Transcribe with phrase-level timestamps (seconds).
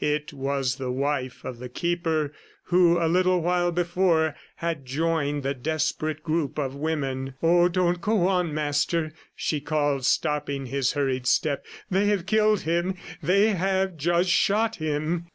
[0.03, 5.53] It was the wife of the Keeper who a little while before had joined the
[5.53, 7.35] desperate group of women.
[7.43, 11.63] "Oh, don't go on, Master," she called stopping his hurried step.
[11.91, 12.95] "They have killed him....
[13.21, 15.27] They have just shot him."